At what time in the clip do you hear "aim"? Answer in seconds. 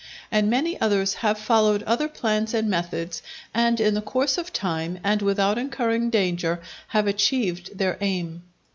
8.01-8.41